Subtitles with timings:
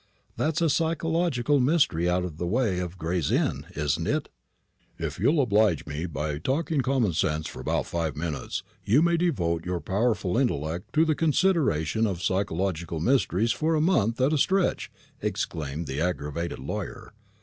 [0.35, 4.29] That's a psychological mystery out of the way of Gray's Inn, isn't it?"
[4.97, 9.63] "If you'll oblige me by talking common sense for about five minutes, you may devote
[9.63, 14.89] your powerful intellect to the consideration of psychological mysteries for a month at a stretch,"
[15.21, 17.13] exclaimed the aggravated lawyer.